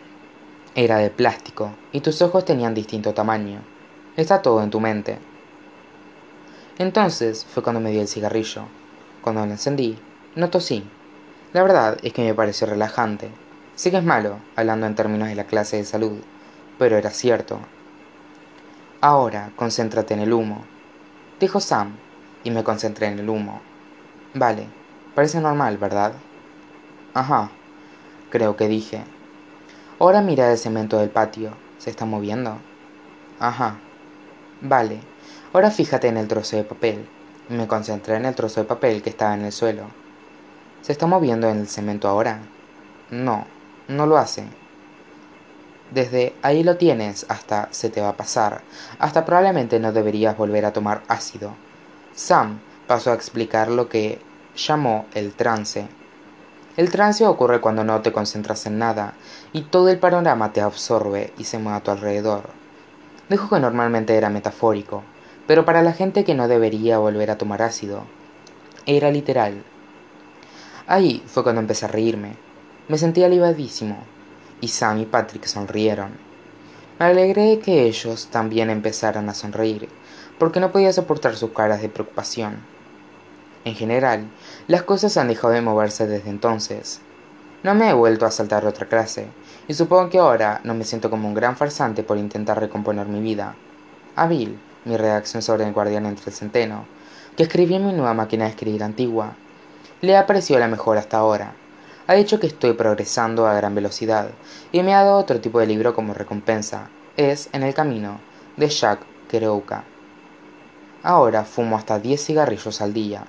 era 0.75 0.99
de 0.99 1.09
plástico 1.09 1.71
y 1.91 2.01
tus 2.01 2.21
ojos 2.21 2.45
tenían 2.45 2.75
distinto 2.75 3.15
tamaño. 3.15 3.63
Está 4.19 4.43
todo 4.43 4.63
en 4.63 4.69
tu 4.69 4.79
mente. 4.79 5.19
Entonces 6.77 7.47
fue 7.47 7.63
cuando 7.63 7.81
me 7.81 7.91
dio 7.91 8.03
el 8.03 8.09
cigarrillo. 8.09 8.65
Cuando 9.23 9.47
lo 9.47 9.53
encendí, 9.53 9.99
no 10.35 10.51
tosí. 10.51 10.87
La 11.55 11.63
verdad 11.63 11.97
es 12.03 12.13
que 12.13 12.25
me 12.25 12.35
pareció 12.35 12.67
relajante. 12.67 13.31
Sé 13.75 13.91
que 13.91 13.97
es 13.97 14.05
malo, 14.05 14.37
hablando 14.55 14.87
en 14.87 14.95
términos 14.95 15.29
de 15.29 15.35
la 15.35 15.45
clase 15.45 15.79
de 15.79 15.85
salud, 15.85 16.19
pero 16.79 16.99
era 16.99 17.09
cierto. 17.09 17.59
Ahora 19.01 19.51
concéntrate 19.57 20.13
en 20.13 20.21
el 20.21 20.33
humo 20.35 20.74
dijo 21.41 21.61
Sam, 21.61 21.97
y 22.43 22.51
me 22.51 22.65
concentré 22.65 23.07
en 23.09 23.19
el 23.19 23.29
humo. 23.29 23.61
Vale, 24.35 24.67
parece 25.15 25.41
normal, 25.41 25.79
¿verdad? 25.79 26.13
Ajá, 27.15 27.51
creo 28.31 28.57
que 28.57 28.69
dije. 28.69 29.05
Ahora 29.99 30.21
mira 30.21 30.51
el 30.51 30.59
cemento 30.59 30.99
del 30.99 31.11
patio. 31.11 31.53
¿Se 31.79 31.91
está 31.91 32.05
moviendo? 32.05 32.59
Ajá. 33.39 33.77
Vale, 34.61 35.01
ahora 35.53 35.71
fíjate 35.71 36.09
en 36.09 36.17
el 36.17 36.29
trozo 36.29 36.57
de 36.57 36.65
papel. 36.65 37.07
Me 37.49 37.67
concentré 37.67 38.17
en 38.17 38.25
el 38.25 38.35
trozo 38.35 38.61
de 38.61 38.67
papel 38.67 39.03
que 39.03 39.11
estaba 39.11 39.35
en 39.35 39.45
el 39.45 39.53
suelo. 39.53 39.85
¿Se 40.83 40.93
está 40.93 41.07
moviendo 41.07 41.49
en 41.49 41.59
el 41.61 41.69
cemento 41.69 42.09
ahora? 42.09 42.41
No, 43.11 43.47
no 43.89 44.07
lo 44.07 44.17
hace. 44.17 44.49
Desde 45.95 46.35
ahí 46.43 46.65
lo 46.65 46.77
tienes 46.77 47.25
hasta 47.29 47.69
se 47.71 47.89
te 47.89 48.01
va 48.01 48.09
a 48.09 48.17
pasar, 48.17 48.63
hasta 48.99 49.25
probablemente 49.25 49.79
no 49.79 49.93
deberías 49.93 50.37
volver 50.37 50.65
a 50.65 50.73
tomar 50.73 51.05
ácido. 51.07 51.55
Sam 52.17 52.59
pasó 52.89 53.13
a 53.13 53.15
explicar 53.15 53.69
lo 53.69 53.89
que 53.89 54.21
llamó 54.57 55.07
el 55.15 55.35
trance. 55.35 55.87
El 56.77 56.91
trance 56.91 57.25
ocurre 57.25 57.61
cuando 57.61 57.85
no 57.85 58.01
te 58.01 58.11
concentras 58.11 58.67
en 58.67 58.77
nada 58.77 59.15
y 59.53 59.63
todo 59.63 59.89
el 59.89 60.01
panorama 60.01 60.53
te 60.53 60.63
absorbe 60.63 61.33
y 61.39 61.45
se 61.45 61.59
mueve 61.59 61.79
a 61.79 61.83
tu 61.85 61.93
alrededor. 61.93 62.51
Dijo 63.29 63.49
que 63.49 63.61
normalmente 63.61 64.17
era 64.17 64.31
metafórico, 64.31 65.05
pero 65.47 65.65
para 65.65 65.83
la 65.83 65.93
gente 65.93 66.25
que 66.25 66.35
no 66.35 66.49
debería 66.49 66.99
volver 66.99 67.31
a 67.31 67.39
tomar 67.39 67.63
ácido, 67.63 68.03
era 68.85 69.13
literal. 69.13 69.63
Ahí 70.89 71.23
fue 71.27 71.45
cuando 71.45 71.61
empecé 71.61 71.85
a 71.85 71.89
reírme. 71.89 72.35
Me 72.89 72.99
sentí 72.99 73.23
alivadísimo 73.23 74.13
y 74.65 74.69
Sam 74.69 74.99
y 74.99 75.05
Patrick 75.05 75.45
sonrieron. 75.45 76.13
Me 76.99 77.05
alegré 77.05 77.43
de 77.43 77.59
que 77.59 77.83
ellos 77.83 78.29
también 78.31 78.71
empezaran 78.71 79.29
a 79.29 79.35
sonreír, 79.35 79.91
porque 80.39 80.59
no 80.59 80.73
podía 80.73 80.91
soportar 80.91 81.37
sus 81.37 81.51
caras 81.51 81.83
de 81.83 81.91
preocupación. 81.91 82.57
En 83.67 83.75
general, 83.75 84.25
las 84.67 84.83
cosas 84.83 85.19
han 85.19 85.29
dejado 85.29 85.53
de 85.53 85.61
moverse 85.61 86.07
desde 86.07 86.31
entonces. 86.31 87.03
No 87.63 87.75
me 87.75 87.91
he 87.91 87.93
vuelto 87.93 88.25
a 88.25 88.31
saltar 88.31 88.65
otra 88.65 88.89
clase, 88.89 89.27
y 89.69 89.75
supongo 89.75 90.09
que 90.09 90.19
ahora 90.19 90.63
no 90.65 90.73
me 90.73 90.85
siento 90.85 91.11
como 91.11 91.29
un 91.29 91.35
gran 91.35 91.59
farsante 91.59 92.03
por 92.03 92.17
intentar 92.17 92.59
recomponer 92.59 93.07
mi 93.07 93.21
vida. 93.21 93.57
A 94.17 94.27
Bill, 94.27 94.59
mi 94.87 94.97
redacción 94.97 95.43
sobre 95.43 95.67
el 95.67 95.75
guardián 95.75 96.07
entre 96.07 96.31
el 96.31 96.37
centeno, 96.37 96.87
que 97.37 97.43
escribí 97.43 97.75
en 97.75 97.87
mi 97.87 97.93
nueva 97.93 98.15
máquina 98.15 98.45
de 98.45 98.51
escribir 98.53 98.83
antigua, 98.83 99.35
le 100.01 100.17
ha 100.17 100.27
parecido 100.27 100.59
la 100.59 100.69
mejor 100.69 100.97
hasta 100.97 101.19
ahora, 101.19 101.55
ha 102.07 102.15
dicho 102.15 102.39
que 102.39 102.47
estoy 102.47 102.75
progresando 102.75 103.47
a 103.47 103.55
gran 103.55 103.75
velocidad 103.75 104.29
y 104.73 104.83
me 104.83 104.95
ha 104.95 105.05
dado 105.05 105.17
otro 105.17 105.41
tipo 105.41 105.59
de 105.59 105.67
libro 105.67 105.95
como 105.95 106.13
recompensa. 106.13 106.91
Es 107.17 107.49
En 107.53 107.63
el 107.63 107.73
camino, 107.73 108.21
de 108.57 108.69
Jacques 108.69 109.07
Kerouac. 109.29 109.85
Ahora 111.03 111.45
fumo 111.45 111.77
hasta 111.77 111.99
10 111.99 112.23
cigarrillos 112.23 112.81
al 112.83 112.93
día. 112.93 113.25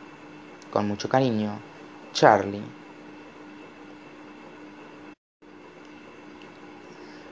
Con 0.72 0.88
mucho 0.88 1.08
cariño, 1.08 1.58
Charlie. 2.12 2.64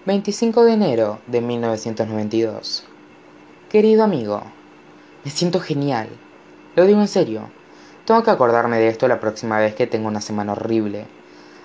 25 0.06 0.64
de 0.64 0.74
enero 0.74 1.20
de 1.28 1.42
1992. 1.42 2.86
Querido 3.70 4.04
amigo, 4.04 4.44
me 5.26 5.32
siento 5.32 5.60
genial. 5.60 6.08
Lo 6.76 6.86
digo 6.86 7.02
en 7.02 7.08
serio. 7.08 7.50
Tengo 8.06 8.24
que 8.24 8.32
acordarme 8.32 8.80
de 8.80 8.90
esto 8.90 9.08
la 9.08 9.20
próxima 9.20 9.60
vez 9.60 9.76
que 9.76 9.88
tenga 9.88 10.08
una 10.08 10.22
semana 10.22 10.54
horrible 10.54 11.06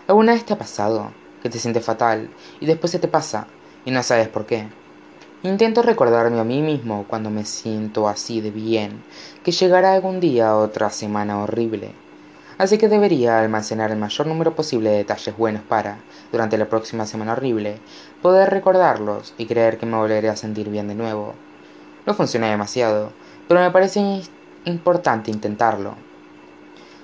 ¿Alguna 0.09 0.33
vez 0.33 0.47
te 0.47 0.55
ha 0.55 0.59
pasado 0.59 1.12
que 1.43 1.50
te 1.50 1.59
sientes 1.59 1.85
fatal 1.85 2.31
y 2.61 2.65
después 2.65 2.91
se 2.91 2.99
te 2.99 3.09
pasa 3.09 3.47
y 3.85 3.91
no 3.91 4.03
sabes 4.03 4.29
por 4.29 4.47
qué? 4.47 4.67
Intento 5.43 5.83
recordarme 5.83 6.41
a 6.41 6.45
mí 6.45 6.62
mismo 6.62 7.05
cuando 7.07 7.29
me 7.29 7.45
siento 7.45 8.09
así 8.09 8.41
de 8.41 8.50
bien, 8.50 9.05
que 9.45 9.53
llegará 9.53 9.93
algún 9.93 10.19
día 10.19 10.57
otra 10.57 10.88
semana 10.88 11.43
horrible. 11.43 11.93
Así 12.57 12.79
que 12.79 12.88
debería 12.88 13.38
almacenar 13.38 13.91
el 13.91 13.99
mayor 13.99 14.27
número 14.27 14.55
posible 14.55 14.88
de 14.88 14.97
detalles 14.97 15.37
buenos 15.37 15.61
para, 15.61 15.99
durante 16.33 16.57
la 16.57 16.71
próxima 16.71 17.05
semana 17.05 17.35
horrible, 17.35 17.79
poder 18.23 18.49
recordarlos 18.49 19.35
y 19.37 19.45
creer 19.45 19.77
que 19.77 19.85
me 19.85 19.99
volveré 19.99 20.31
a 20.31 20.37
sentir 20.37 20.71
bien 20.71 20.88
de 20.88 20.95
nuevo. 20.95 21.35
No 22.07 22.15
funciona 22.15 22.49
demasiado, 22.49 23.12
pero 23.47 23.61
me 23.61 23.71
parece 23.71 24.23
importante 24.65 25.31
intentarlo. 25.31 25.97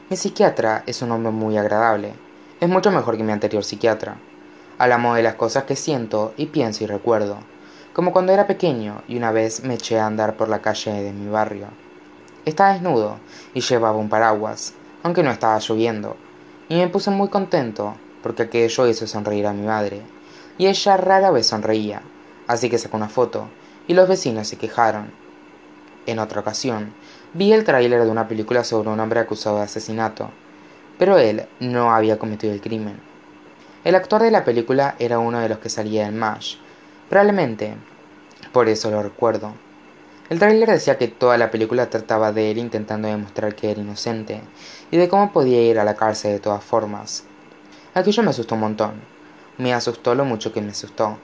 Mi 0.09 0.17
psiquiatra 0.17 0.85
es 0.87 1.03
un 1.03 1.13
hombre 1.13 1.33
muy 1.33 1.59
agradable. 1.59 2.24
Es 2.65 2.71
mucho 2.71 2.91
mejor 2.91 3.19
que 3.19 3.23
mi 3.23 3.31
anterior 3.31 3.63
psiquiatra. 3.63 4.17
Hablamos 4.79 5.17
de 5.17 5.23
las 5.23 5.35
cosas 5.35 5.65
que 5.65 5.77
siento 5.77 6.33
y 6.39 6.47
pienso 6.47 6.83
y 6.83 6.87
recuerdo, 6.87 7.37
como 7.93 8.11
cuando 8.11 8.33
era 8.33 8.47
pequeño 8.47 9.03
y 9.07 9.19
una 9.19 9.33
vez 9.33 9.63
me 9.65 9.75
eché 9.75 10.01
a 10.01 10.07
andar 10.07 10.39
por 10.39 10.49
la 10.49 10.63
calle 10.63 10.91
de 10.91 11.13
mi 11.13 11.29
barrio. 11.29 11.67
Estaba 12.47 12.73
desnudo 12.73 13.19
y 13.53 13.61
llevaba 13.61 13.99
un 13.99 14.09
paraguas, 14.09 14.73
aunque 15.03 15.23
no 15.23 15.31
estaba 15.31 15.59
lloviendo, 15.59 16.17
y 16.71 16.77
me 16.77 16.89
puse 16.89 17.11
muy 17.11 17.29
contento 17.29 17.97
porque 18.23 18.45
aquello 18.45 18.89
hizo 18.89 19.07
sonreír 19.07 19.47
a 19.47 19.53
mi 19.53 19.67
madre, 19.67 20.01
y 20.57 20.69
ella 20.69 20.97
rara 20.97 21.31
vez 21.31 21.49
sonreía, 21.49 22.01
así 22.47 22.71
que 22.71 22.79
sacó 22.79 22.97
una 22.97 23.11
foto, 23.11 23.47
y 23.89 23.93
los 23.93 24.09
vecinos 24.09 24.49
se 24.49 24.57
quejaron. 24.57 25.13
En 26.07 26.19
otra 26.19 26.41
ocasión, 26.41 26.95
vi 27.35 27.53
el 27.53 27.65
tráiler 27.65 28.05
de 28.05 28.11
una 28.11 28.27
película 28.27 28.65
sobre 28.65 28.89
un 28.89 29.01
hombre 29.01 29.21
acusado 29.21 29.59
de 29.59 29.65
asesinato, 29.65 30.31
pero 30.99 31.19
él 31.19 31.47
no 31.61 31.95
había 31.95 32.19
cometido 32.19 32.53
el 32.53 32.61
crimen. 32.61 33.01
El 33.85 33.95
actor 33.95 34.23
de 34.23 34.31
la 34.31 34.45
película 34.45 34.95
era 34.99 35.19
uno 35.19 35.41
de 35.41 35.49
los 35.49 35.59
que 35.59 35.69
salía 35.69 36.07
en 36.07 36.19
MASH, 36.19 36.57
probablemente 37.09 37.75
por 38.53 38.69
eso 38.69 38.91
lo 38.91 39.03
recuerdo. 39.03 39.53
El 40.31 40.39
tráiler 40.39 40.69
decía 40.69 40.97
que 40.97 41.09
toda 41.09 41.37
la 41.37 41.51
película 41.51 41.91
trataba 41.91 42.31
de 42.31 42.51
él 42.51 42.59
intentando 42.59 43.09
demostrar 43.09 43.55
que 43.55 43.71
era 43.71 43.81
inocente 43.81 44.41
y 44.91 44.97
de 44.97 45.09
cómo 45.09 45.33
podía 45.33 45.61
ir 45.63 45.79
a 45.79 45.85
la 45.85 45.97
cárcel 45.97 46.33
de 46.33 46.39
todas 46.39 46.63
formas. 46.63 47.25
Aquello 47.95 48.23
me 48.23 48.31
asustó 48.31 48.55
un 48.55 48.63
montón. 48.63 48.95
Me 49.59 49.75
asustó 49.75 50.15
lo 50.15 50.25
mucho 50.25 50.53
que 50.53 50.63
me 50.63 50.71
asustó. 50.71 51.19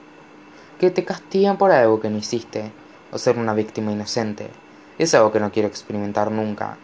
Que 0.77 0.91
te 0.91 1.05
castigan 1.05 1.57
por 1.57 1.71
algo 1.71 1.99
que 1.99 2.09
no 2.09 2.17
hiciste, 2.17 2.71
o 3.11 3.17
ser 3.17 3.37
una 3.37 3.53
víctima 3.53 3.91
inocente, 3.91 4.49
es 4.97 5.13
algo 5.13 5.31
que 5.31 5.39
no 5.39 5.51
quiero 5.51 5.67
experimentar 5.67 6.31
nunca. 6.31 6.77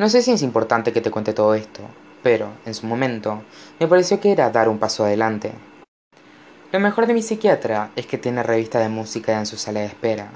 No 0.00 0.08
sé 0.08 0.22
si 0.22 0.32
es 0.32 0.40
importante 0.40 0.94
que 0.94 1.02
te 1.02 1.10
cuente 1.10 1.34
todo 1.34 1.52
esto, 1.52 1.82
pero, 2.22 2.48
en 2.64 2.72
su 2.72 2.86
momento, 2.86 3.42
me 3.78 3.86
pareció 3.86 4.18
que 4.18 4.32
era 4.32 4.48
dar 4.48 4.70
un 4.70 4.78
paso 4.78 5.04
adelante. 5.04 5.52
Lo 6.72 6.80
mejor 6.80 7.06
de 7.06 7.12
mi 7.12 7.20
psiquiatra 7.20 7.90
es 7.96 8.06
que 8.06 8.16
tiene 8.16 8.42
revista 8.42 8.78
de 8.78 8.88
música 8.88 9.38
en 9.38 9.44
su 9.44 9.58
sala 9.58 9.80
de 9.80 9.86
espera, 9.88 10.30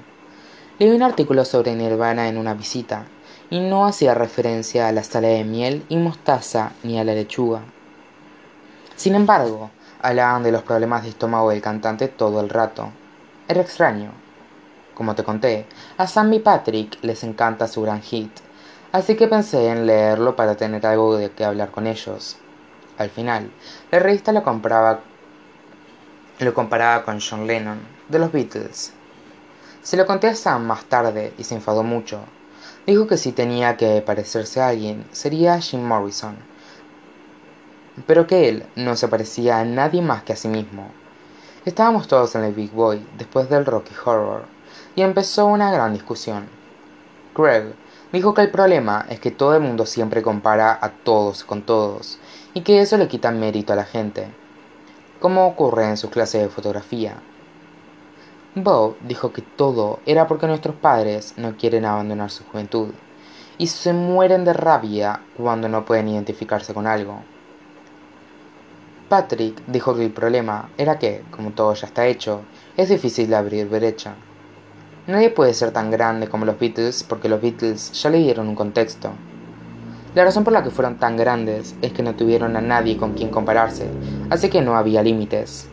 Leí 0.78 0.90
un 0.90 1.02
artículo 1.02 1.47
sobre 1.47 1.75
Nirvana 1.75 2.28
en 2.28 2.37
una 2.37 2.52
visita, 2.52 3.06
y 3.49 3.61
no 3.61 3.87
hacía 3.87 4.12
referencia 4.12 4.87
a 4.87 4.92
la 4.92 5.02
sala 5.02 5.28
de 5.28 5.44
miel 5.44 5.87
y 5.88 5.97
mostaza 5.97 6.73
ni 6.83 7.00
a 7.00 7.04
la 7.04 7.14
lechuga. 7.14 7.62
Sin 8.97 9.14
embargo, 9.14 9.71
hablaban 10.02 10.42
de 10.42 10.52
los 10.52 10.62
problemas 10.62 11.04
de 11.04 11.09
estómago 11.09 11.49
del 11.49 11.62
cantante 11.62 12.09
todo 12.09 12.42
el 12.42 12.50
rato. 12.50 12.90
Era 13.49 13.62
extraño. 13.62 14.11
Como 14.92 15.14
te 15.14 15.25
conté, 15.25 15.64
a 15.97 16.06
Sam 16.06 16.35
y 16.35 16.40
Patrick 16.40 16.99
les 17.00 17.25
encanta 17.25 17.66
su 17.66 17.80
gran 17.80 18.02
hit, 18.02 18.43
así 18.94 19.16
que 19.16 19.26
pensé 19.26 19.68
en 19.68 19.86
leerlo 19.86 20.36
para 20.36 20.54
tener 20.54 20.86
algo 20.86 21.16
de 21.16 21.30
qué 21.32 21.44
hablar 21.44 21.72
con 21.72 21.88
ellos. 21.88 22.36
Al 22.96 23.10
final, 23.10 23.50
la 23.90 23.98
revista 23.98 24.30
lo 24.32 24.44
compraba 24.44 25.00
lo 26.38 26.54
comparaba 26.54 27.04
con 27.04 27.20
John 27.20 27.46
Lennon, 27.46 27.80
de 28.08 28.18
los 28.18 28.30
Beatles, 28.30 28.92
se 29.82 29.96
lo 29.96 30.06
conté 30.06 30.28
a 30.28 30.34
Sam 30.36 30.64
más 30.64 30.84
tarde 30.84 31.34
y 31.36 31.44
se 31.44 31.56
enfadó 31.56 31.82
mucho. 31.82 32.20
Dijo 32.86 33.08
que 33.08 33.16
si 33.16 33.32
tenía 33.32 33.76
que 33.76 34.00
parecerse 34.00 34.60
a 34.60 34.68
alguien 34.68 35.04
sería 35.10 35.60
Jim 35.60 35.82
Morrison, 35.82 36.36
pero 38.06 38.28
que 38.28 38.48
él 38.48 38.66
no 38.76 38.94
se 38.96 39.08
parecía 39.08 39.58
a 39.58 39.64
nadie 39.64 40.02
más 40.02 40.22
que 40.22 40.32
a 40.32 40.36
sí 40.36 40.48
mismo. 40.48 40.90
Estábamos 41.64 42.06
todos 42.06 42.34
en 42.36 42.44
el 42.44 42.54
Big 42.54 42.70
Boy 42.70 43.04
después 43.18 43.50
del 43.50 43.66
Rocky 43.66 43.94
Horror 44.04 44.44
y 44.94 45.02
empezó 45.02 45.46
una 45.46 45.72
gran 45.72 45.92
discusión. 45.92 46.46
Craig 47.34 47.74
dijo 48.14 48.33
que 48.33 48.42
el 48.42 48.50
problema 48.52 49.06
es 49.09 49.18
que 49.18 49.33
todo 49.33 49.56
el 49.56 49.61
mundo 49.61 49.87
siempre 49.87 50.23
compara 50.23 50.78
a 50.80 50.90
todos 50.90 51.42
con 51.42 51.62
todos 51.62 52.18
y 52.54 52.61
que 52.61 52.80
eso 52.80 52.97
le 52.97 53.09
quita 53.09 53.33
mérito 53.33 53.73
a 53.73 53.76
la 53.76 53.85
gente, 53.85 54.28
como 55.18 55.49
ocurre 55.49 55.88
en 55.88 55.97
su 55.97 56.11
clase 56.11 56.38
de 56.38 56.49
fotografía. 56.49 57.16
Bob 58.54 58.94
dijo 59.00 59.33
que 59.33 59.42
todo 59.42 59.99
era 60.06 60.28
porque 60.28 60.47
nuestros 60.47 60.76
padres 60.76 61.35
no 61.37 61.56
quieren 61.56 61.85
abandonar 61.85 62.30
su 62.30 62.44
juventud 62.44 62.90
y 63.59 63.66
se 63.66 63.92
mueren 63.92 64.44
de 64.44 64.52
rabia 64.52 65.21
cuando 65.37 65.68
no 65.68 65.85
pueden 65.85 66.09
identificarse 66.09 66.73
con 66.73 66.87
algo. 66.87 67.21
Patrick 69.09 69.61
dijo 69.66 69.97
que 69.97 70.04
el 70.04 70.12
problema 70.12 70.71
era 70.78 71.00
que, 71.00 71.25
como 71.33 71.50
todo 71.50 71.75
ya 71.75 71.88
está 71.88 72.06
hecho, 72.06 72.42
es 72.76 72.90
difícil 72.90 73.35
abrir 73.35 73.68
brecha. 73.68 74.14
Nadie 75.06 75.28
puede 75.28 75.52
ser 75.52 75.70
tan 75.70 75.90
grande 75.90 76.28
como 76.28 76.46
los 76.46 76.58
Beatles 76.58 77.02
porque 77.02 77.28
los 77.28 77.42
Beatles 77.42 77.92
ya 77.92 78.08
le 78.08 78.18
dieron 78.18 78.49
un 78.49 78.54
contexto. 78.54 79.11
La 80.14 80.25
razón 80.25 80.44
por 80.44 80.54
la 80.54 80.62
que 80.62 80.70
fueron 80.70 80.96
tan 80.96 81.18
grandes 81.18 81.75
es 81.82 81.92
que 81.92 82.02
no 82.02 82.14
tuvieron 82.14 82.56
a 82.56 82.62
nadie 82.62 82.96
con 82.96 83.12
quien 83.12 83.30
compararse, 83.30 83.90
así 84.30 84.49
que 84.49 84.62
no 84.62 84.76
había 84.76 85.02
límites. 85.02 85.68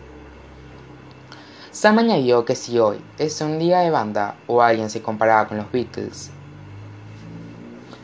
Sam 1.72 2.00
añadió 2.00 2.44
que 2.44 2.56
si 2.56 2.78
hoy 2.78 3.00
es 3.18 3.40
un 3.40 3.58
día 3.58 3.80
de 3.80 3.90
banda 3.90 4.36
o 4.48 4.62
alguien 4.62 4.90
se 4.90 5.02
comparaba 5.02 5.48
con 5.48 5.58
los 5.58 5.72
Beatles, 5.72 6.30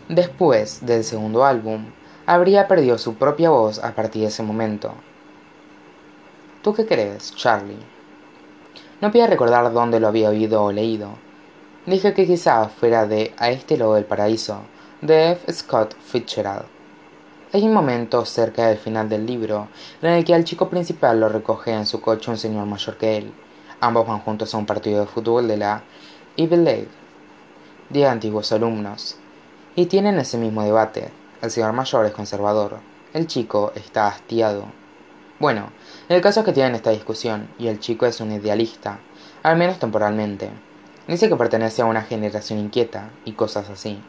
después 0.07 0.86
del 0.86 1.03
segundo 1.03 1.43
álbum, 1.43 1.88
habría 2.25 2.69
perdido 2.69 2.98
su 2.98 3.15
propia 3.15 3.50
voz 3.50 3.84
a 3.84 3.93
partir 3.96 4.22
de 4.22 4.27
ese 4.29 4.43
momento. 4.43 4.93
¿Tú 6.62 6.74
qué 6.74 6.86
crees, 6.86 7.36
Charlie? 7.36 7.97
No 9.01 9.12
podía 9.12 9.27
recordar 9.27 9.72
dónde 9.74 10.00
lo 10.00 10.08
había 10.08 10.30
oído 10.30 10.63
o 10.63 10.72
leído. 10.72 11.10
Dije 11.86 12.13
que 12.13 12.25
quizá 12.25 12.68
fuera 12.70 13.06
de 13.06 13.34
A 13.38 13.50
este 13.51 13.77
lado 13.77 13.94
del 13.96 14.06
paraíso, 14.06 14.62
de 15.01 15.32
F. 15.32 15.54
Scott 15.54 15.96
Fitzgerald. 15.96 16.66
Hay 17.54 17.63
un 17.63 17.74
momento 17.74 18.25
cerca 18.25 18.68
del 18.68 18.77
final 18.77 19.08
del 19.08 19.25
libro 19.25 19.70
en 20.01 20.12
el 20.12 20.25
que 20.25 20.34
al 20.34 20.44
chico 20.44 20.70
principal 20.70 21.20
lo 21.20 21.30
recoge 21.30 21.72
en 21.72 21.86
su 21.86 22.01
coche 22.01 22.32
un 22.32 22.38
señor 22.38 22.66
mayor 22.66 22.98
que 22.98 23.18
él, 23.18 23.34
Ambos 23.80 24.08
van 24.08 24.22
juntos 24.22 24.54
a 24.54 24.58
un 24.58 24.66
partido 24.66 25.01
de 25.01 25.06
fútbol 25.06 25.48
de 25.48 25.58
la 25.58 25.84
Ivy 26.36 26.58
League 26.58 26.88
de 27.89 28.08
antiguos 28.08 28.51
alumnos 28.51 29.18
y 29.75 29.86
tienen 29.86 30.18
ese 30.18 30.39
mismo 30.39 30.63
debate. 30.63 31.12
El 31.44 31.51
señor 31.51 31.74
mayor 31.74 32.08
es 32.08 32.12
conservador, 32.12 32.80
el 33.13 33.27
chico 33.27 33.72
está 33.75 34.08
hastiado. 34.08 34.66
Bueno, 35.38 35.70
el 36.10 36.22
caso 36.22 36.40
es 36.40 36.46
que 36.46 36.54
tienen 36.54 36.76
esta 36.76 36.92
discusión 36.92 37.50
y 37.60 37.68
el 37.68 37.80
chico 37.80 38.06
es 38.06 38.22
un 38.22 38.32
idealista, 38.32 39.00
al 39.44 39.58
menos 39.58 39.78
temporalmente. 39.78 40.50
Dice 41.06 41.28
que 41.28 41.36
pertenece 41.36 41.82
a 41.82 41.86
una 41.86 42.02
generación 42.02 42.60
inquieta 42.60 43.10
y 43.26 43.34
cosas 43.34 43.70
así. 43.70 44.00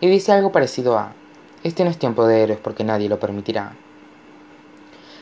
Y 0.00 0.08
dice 0.08 0.32
algo 0.32 0.52
parecido 0.52 0.98
a, 0.98 1.14
este 1.62 1.84
no 1.84 1.90
es 1.90 1.98
tiempo 1.98 2.26
de 2.26 2.42
héroes 2.42 2.58
porque 2.62 2.84
nadie 2.84 3.08
lo 3.08 3.18
permitirá. 3.18 3.74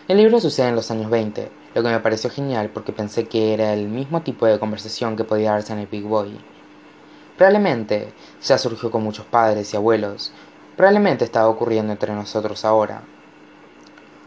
El 0.09 0.17
libro 0.17 0.41
sucede 0.41 0.69
en 0.69 0.75
los 0.75 0.91
años 0.91 1.11
20, 1.11 1.49
lo 1.75 1.83
que 1.83 1.89
me 1.89 2.01
pareció 2.01 2.31
genial 2.31 2.71
porque 2.75 2.93
pensé 2.93 3.29
que 3.29 3.55
era 3.55 3.73
el 3.73 3.87
mismo 3.87 4.23
tipo 4.23 4.47
de 4.47 4.59
conversación 4.59 5.15
que 5.15 5.23
podía 5.23 5.53
darse 5.53 5.73
en 5.73 5.79
el 5.79 5.87
Big 5.87 6.03
Boy. 6.03 6.37
Probablemente 7.37 8.13
ya 8.43 8.59
surgió 8.59 8.91
con 8.91 9.05
muchos 9.05 9.27
padres 9.27 9.73
y 9.73 9.77
abuelos, 9.77 10.33
probablemente 10.77 11.25
estaba 11.25 11.49
ocurriendo 11.49 11.93
entre 11.93 12.13
nosotros 12.13 12.65
ahora. 12.65 13.03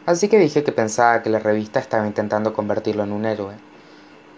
Así 0.05 0.27
que 0.27 0.37
dije 0.37 0.65
que 0.65 0.73
pensaba 0.73 1.23
que 1.23 1.29
la 1.29 1.39
revista 1.39 1.79
estaba 1.79 2.05
intentando 2.05 2.53
convertirlo 2.53 3.03
en 3.03 3.13
un 3.13 3.25
héroe, 3.25 3.55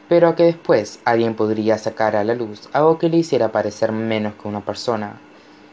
pero 0.08 0.36
que 0.36 0.44
después 0.44 1.00
alguien 1.06 1.36
podría 1.36 1.80
sacar 1.80 2.16
a 2.16 2.24
la 2.24 2.36
luz 2.36 2.70
algo 2.72 3.00
que 3.00 3.10
le 3.10 3.18
hiciera 3.18 3.52
parecer 3.52 3.92
menos 3.92 4.36
que 4.36 4.48
una 4.48 4.64
persona. 4.64 5.20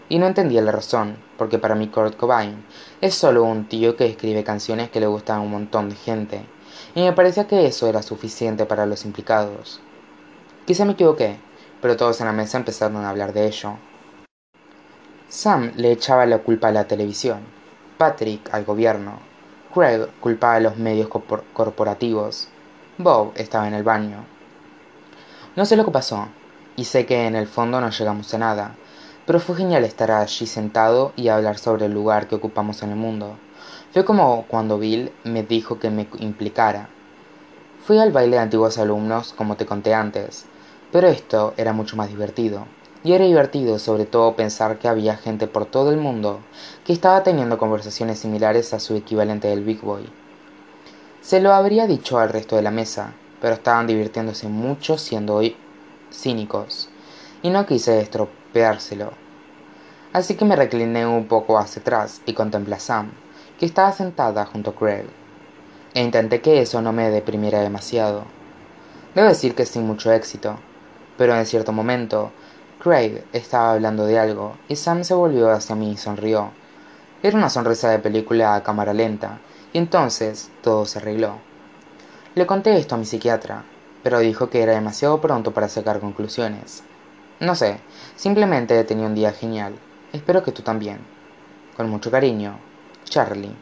Y 0.09 0.19
no 0.19 0.27
entendía 0.27 0.63
la 0.63 0.73
razón, 0.73 1.17
porque 1.37 1.59
para 1.59 1.75
mí 1.75 1.89
Kurt 1.89 2.17
Cobain 2.17 2.65
es 3.03 3.15
solo 3.15 3.45
un 3.45 3.69
tío 3.69 3.95
que 3.97 4.07
escribe 4.07 4.45
canciones 4.45 4.91
que 4.91 5.01
le 5.01 5.07
gustan 5.07 5.39
a 5.39 5.43
un 5.43 5.51
montón 5.51 5.91
de 5.91 5.97
gente, 5.97 6.47
y 6.95 7.03
me 7.03 7.13
parecía 7.13 7.47
que 7.47 7.67
eso 7.67 7.87
era 7.87 8.03
suficiente 8.03 8.65
para 8.65 8.87
los 8.87 9.05
implicados. 9.05 9.81
Quizá 10.67 10.87
me 10.87 10.93
equivoqué, 10.93 11.37
pero 11.83 11.99
todos 11.99 12.21
en 12.21 12.27
la 12.27 12.33
mesa 12.33 12.57
empezaron 12.57 13.05
a 13.05 13.11
hablar 13.11 13.35
de 13.35 13.47
ello. 13.47 13.75
Sam 15.29 15.73
le 15.77 15.93
echaba 15.93 16.25
la 16.25 16.39
culpa 16.39 16.69
a 16.69 16.73
la 16.73 16.87
televisión, 16.87 17.41
Patrick 17.99 18.53
al 18.53 18.65
gobierno, 18.65 19.32
Craig 19.73 20.07
culpaba 20.21 20.57
a 20.57 20.61
los 20.61 20.77
medios 20.77 21.09
corporativos, 21.09 22.49
Bob 22.99 23.33
estaba 23.37 23.67
en 23.67 23.73
el 23.73 23.83
baño. 23.83 24.19
No 25.57 25.65
sé 25.65 25.77
lo 25.77 25.85
que 25.87 25.91
pasó, 25.91 26.29
y 26.77 26.85
sé 26.85 27.07
que 27.07 27.27
en 27.27 27.37
el 27.37 27.47
fondo 27.47 27.81
no 27.81 27.89
llegamos 27.89 28.35
a 28.35 28.39
nada, 28.39 28.75
pero 29.27 29.41
fue 29.41 29.57
genial 29.57 29.85
estar 29.85 30.11
allí 30.11 30.47
sentado 30.47 31.13
y 31.17 31.29
hablar 31.29 31.57
sobre 31.57 31.87
el 31.87 31.93
lugar 31.93 32.29
que 32.29 32.35
ocupamos 32.35 32.83
en 32.83 32.91
el 32.91 32.97
mundo. 32.97 33.37
Fue 33.93 34.05
como 34.05 34.45
cuando 34.47 34.79
Bill 34.79 35.11
me 35.25 35.43
dijo 35.43 35.79
que 35.79 35.91
me 35.91 36.07
implicara. 36.19 36.89
Fui 37.87 37.99
al 37.99 38.13
baile 38.13 38.37
de 38.37 38.43
antiguos 38.43 38.79
alumnos, 38.79 39.33
como 39.33 39.57
te 39.57 39.65
conté 39.65 39.95
antes, 39.95 40.45
pero 40.93 41.09
esto 41.09 41.55
era 41.57 41.73
mucho 41.73 41.97
más 41.97 42.09
divertido. 42.09 42.67
Y 43.05 43.13
era 43.13 43.25
divertido 43.25 43.79
sobre 43.79 44.05
todo 44.05 44.37
pensar 44.37 44.79
que 44.79 44.89
había 44.89 45.17
gente 45.17 45.47
por 45.47 45.67
todo 45.67 45.91
el 45.91 45.97
mundo 45.97 46.41
que 46.85 46.93
estaba 46.93 47.23
teniendo 47.23 47.59
conversaciones 47.59 48.21
similares 48.21 48.73
a 48.75 48.81
su 48.81 48.95
equivalente 48.95 49.49
del 49.49 49.65
Big 49.65 49.81
Boy. 49.81 50.09
Se 51.21 51.41
lo 51.41 51.53
habría 51.53 51.87
dicho 51.87 52.19
al 52.19 52.31
resto 52.31 52.57
de 52.57 52.63
la 52.63 52.71
mesa, 52.71 53.15
pero 53.41 53.55
estaban 53.55 53.87
divirtiéndose 53.87 54.49
mucho 54.49 54.99
siendo 54.99 55.41
cínicos, 56.13 56.89
y 57.43 57.51
no 57.51 57.67
quise 57.67 58.01
estropeárselo. 58.01 59.13
así 60.13 60.37
que 60.37 60.45
me 60.45 60.57
recliné 60.57 61.07
un 61.07 61.27
poco 61.27 61.59
hacia 61.59 61.81
atrás 61.81 62.21
y 62.27 62.35
contemplé 62.35 62.77
a 62.77 62.81
Sam, 62.81 63.13
que 63.59 63.67
estaba 63.67 63.93
sentada 63.93 64.45
junto 64.47 64.71
a 64.71 64.75
Craig, 64.75 65.07
e 65.95 66.03
intenté 66.03 66.41
que 66.41 66.61
eso 66.61 66.83
no 66.83 66.93
me 66.93 67.11
deprimiera 67.11 67.61
demasiado. 67.61 68.25
Debo 69.15 69.29
decir 69.29 69.55
que 69.55 69.67
sin 69.67 69.87
mucho 69.87 70.13
éxito, 70.13 70.57
pero 71.17 71.37
en 71.37 71.47
cierto 71.47 71.73
momento, 71.73 72.33
Craig 72.83 73.23
estaba 73.33 73.75
hablando 73.75 74.07
de 74.07 74.19
algo 74.19 74.57
y 74.69 74.75
Sam 74.75 75.05
se 75.05 75.15
volvió 75.15 75.53
hacia 75.53 75.77
mí 75.77 75.93
y 75.93 75.97
sonrió. 75.97 76.51
Era 77.23 77.39
una 77.39 77.49
sonrisa 77.49 77.89
de 77.91 78.01
película 78.01 78.57
a 78.57 78.65
cámara 78.65 78.93
lenta, 78.93 79.39
y 79.73 79.79
entonces 79.79 80.51
todo 80.63 80.85
se 80.85 80.99
arregló. 80.99 81.37
Le 82.35 82.45
conté 82.45 82.77
esto 82.77 82.97
a 82.97 82.99
mi 82.99 83.05
psiquiatra, 83.05 83.63
pero 84.03 84.19
dijo 84.19 84.51
que 84.51 84.65
era 84.65 84.73
demasiado 84.73 85.21
pronto 85.21 85.53
para 85.53 85.69
sacar 85.69 86.01
conclusiones. 86.01 86.83
No 87.39 87.55
sé, 87.55 87.79
simplemente 88.17 88.77
he 88.77 88.83
tenido 88.83 89.07
un 89.07 89.15
día 89.15 89.31
genial. 89.31 89.75
Espero 90.13 90.43
que 90.43 90.51
tú 90.51 90.63
también. 90.63 90.99
Con 91.77 91.89
mucho 91.89 92.11
cariño, 92.11 92.59
Charlie. 93.05 93.55